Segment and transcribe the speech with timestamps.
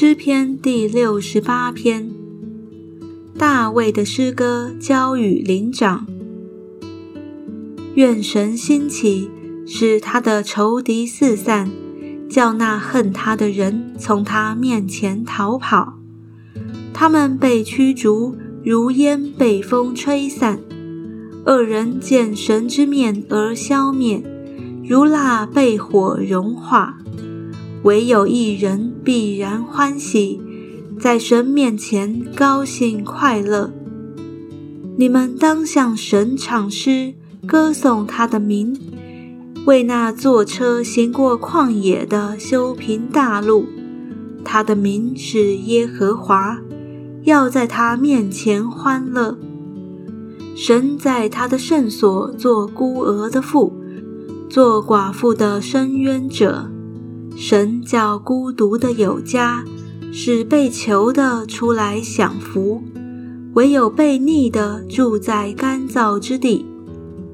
[0.00, 2.08] 诗篇第六十八篇，
[3.36, 6.06] 大卫的诗歌交与灵长。
[7.94, 9.28] 愿神兴起，
[9.66, 11.68] 使他的仇敌四散，
[12.30, 15.98] 叫那恨他的人从他面前逃跑。
[16.94, 20.58] 他们被驱逐，如烟被风吹散；
[21.44, 24.22] 恶人见神之面而消灭，
[24.88, 27.00] 如蜡被火融化。
[27.84, 30.40] 唯有一人必然欢喜，
[31.00, 33.72] 在神面前高兴快乐。
[34.96, 37.14] 你们当向神唱诗，
[37.46, 38.76] 歌颂他的名，
[39.64, 43.66] 为那坐车行过旷野的修平大路。
[44.44, 46.58] 他的名是耶和华，
[47.22, 49.38] 要在他面前欢乐。
[50.56, 53.72] 神在他的圣所做孤儿的父，
[54.50, 56.68] 做寡妇的伸冤者。
[57.40, 59.64] 神叫孤独的有家，
[60.10, 62.82] 使被囚的出来享福；
[63.54, 66.66] 唯有被逆的住在干燥之地。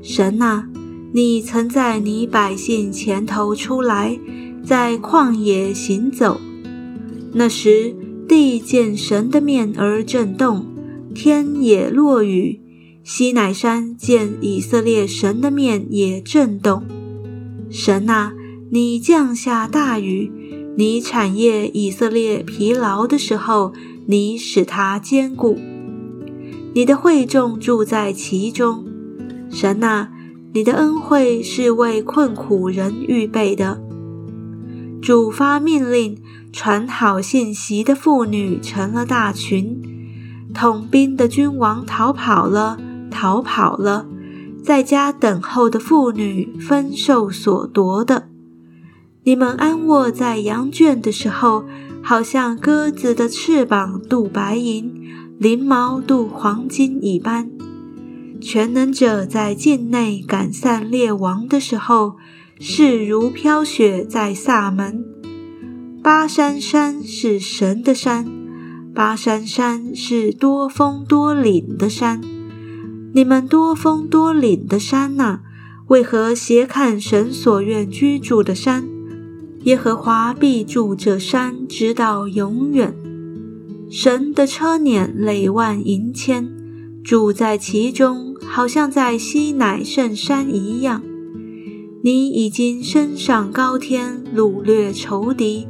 [0.00, 0.68] 神啊，
[1.12, 4.16] 你曾在你百姓前头出来，
[4.64, 6.40] 在旷野行走。
[7.32, 7.92] 那时
[8.28, 10.64] 地见神的面而震动，
[11.12, 12.60] 天也落雨；
[13.02, 16.84] 西乃山见以色列神的面也震动。
[17.68, 18.32] 神啊！
[18.70, 20.30] 你降下大雨，
[20.76, 23.72] 你产业以色列疲劳的时候，
[24.06, 25.58] 你使他坚固。
[26.74, 28.84] 你的惠众住在其中，
[29.50, 30.10] 神啊，
[30.52, 33.80] 你的恩惠是为困苦人预备的。
[35.00, 36.18] 主发命令，
[36.52, 39.80] 传好信息的妇女成了大群，
[40.52, 42.76] 统兵的君王逃跑了，
[43.10, 44.06] 逃跑了，
[44.62, 48.28] 在家等候的妇女分受所夺的。
[49.28, 51.66] 你们安卧在羊圈的时候，
[52.02, 54.90] 好像鸽子的翅膀镀白银，
[55.38, 57.50] 翎毛镀黄金一般。
[58.40, 62.16] 全能者在境内赶散列王的时候，
[62.58, 65.04] 势如飘雪在萨门。
[66.02, 68.26] 巴山山是神的山，
[68.94, 72.22] 巴山山是多峰多岭的山。
[73.12, 75.40] 你们多峰多岭的山呐，
[75.88, 78.88] 为何斜看神所愿居住的山？
[79.68, 82.94] 耶和华必住这山，直到永远。
[83.90, 86.50] 神的车辇累万银千，
[87.04, 91.02] 住在其中，好像在西乃圣山一样。
[92.02, 95.68] 你已经升上高天，掳掠仇敌。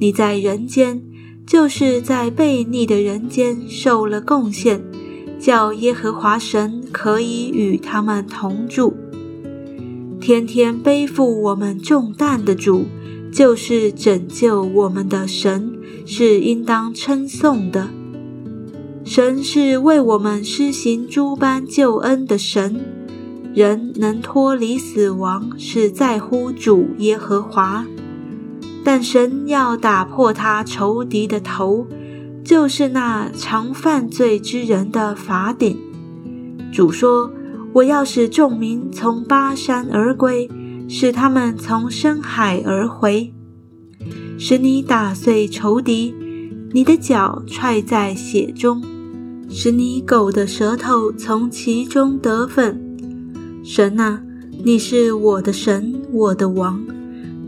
[0.00, 1.02] 你在人间，
[1.46, 4.82] 就是在悖逆的人间受了贡献，
[5.38, 8.94] 叫耶和华神可以与他们同住，
[10.18, 12.86] 天天背负我们重担的主。
[13.32, 15.72] 就是拯救我们的神，
[16.06, 17.88] 是应当称颂的。
[19.04, 22.84] 神是为我们施行诸般救恩的神，
[23.54, 27.86] 人能脱离死亡，是在乎主耶和华。
[28.84, 31.86] 但神要打破他仇敌的头，
[32.44, 35.78] 就是那常犯罪之人的法顶。
[36.72, 37.30] 主说
[37.74, 40.48] ：“我要使众民从巴山而归。”
[40.88, 43.32] 使他们从深海而回，
[44.38, 46.14] 使你打碎仇敌，
[46.72, 48.82] 你的脚踹在血中，
[49.50, 52.80] 使你狗的舌头从其中得分。
[53.62, 54.22] 神啊，
[54.64, 56.82] 你是我的神，我的王。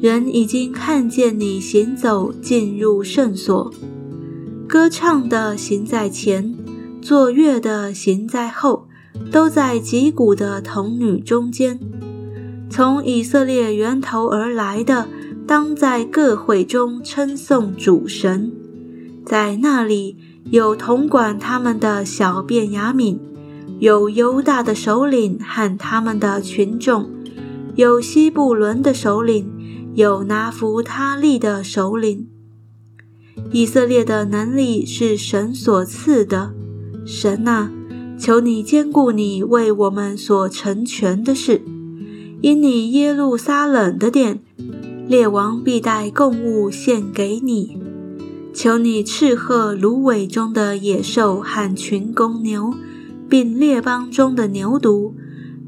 [0.00, 3.72] 人已经看见你行走进入圣所，
[4.66, 6.54] 歌唱的行在前，
[7.02, 8.86] 作乐的行在后，
[9.30, 11.78] 都在击鼓的童女中间。
[12.70, 15.08] 从以色列源头而来的，
[15.44, 18.52] 当在各会中称颂主神。
[19.26, 20.16] 在那里
[20.50, 23.18] 有统管他们的小便雅悯，
[23.80, 27.10] 有犹大的首领和他们的群众，
[27.74, 29.50] 有西布伦的首领，
[29.94, 32.28] 有拿弗他利的首领。
[33.50, 36.52] 以色列的能力是神所赐的。
[37.04, 37.72] 神啊，
[38.16, 41.62] 求你兼顾你为我们所成全的事。
[42.42, 44.40] 因你耶路撒冷的殿，
[45.06, 47.78] 列王必带贡物献给你。
[48.54, 52.74] 求你斥喝芦苇中的野兽和群公牛，
[53.28, 55.12] 并列邦中的牛犊，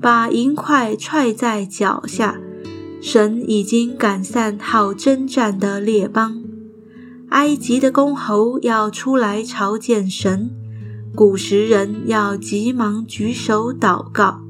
[0.01, 2.41] 把银块踹在脚下。
[3.01, 6.43] 神已经赶散好征战的列邦。
[7.31, 10.51] 埃及的公侯要出来朝见神，
[11.15, 14.42] 古时人要急忙举手祷告。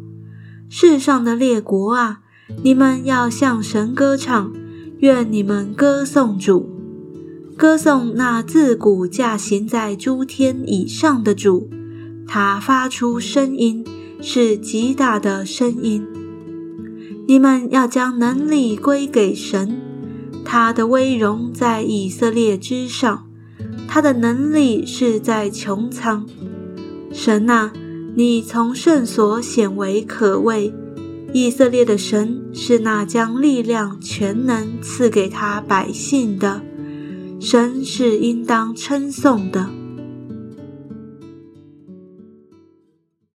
[0.74, 2.20] 世上的列国啊，
[2.62, 4.50] 你们要向神歌唱，
[5.00, 6.66] 愿你们歌颂主。
[7.58, 11.69] 歌颂那自古驾行在诸天以上的主，
[12.26, 13.84] 他发出声音
[14.22, 16.06] 是极大的声音。
[17.28, 19.78] 你们要将能力归给神，
[20.42, 23.26] 他的威荣在以色列之上，
[23.86, 26.26] 他的能力是在穹苍。
[27.12, 27.74] 神啊，
[28.14, 30.75] 你从圣所显为可畏。
[31.32, 36.62] 以色列的神是那将力量、全能赐给他百姓的。
[37.41, 39.81] 神是应当称颂的。